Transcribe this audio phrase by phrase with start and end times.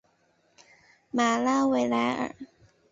[1.11, 2.33] 马拉维莱尔。